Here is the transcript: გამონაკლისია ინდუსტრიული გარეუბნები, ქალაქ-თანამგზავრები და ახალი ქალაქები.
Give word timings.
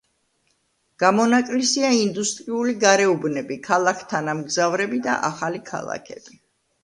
გამონაკლისია 1.01 1.89
ინდუსტრიული 1.97 2.73
გარეუბნები, 2.83 3.57
ქალაქ-თანამგზავრები 3.67 5.03
და 5.09 5.19
ახალი 5.31 5.61
ქალაქები. 5.71 6.41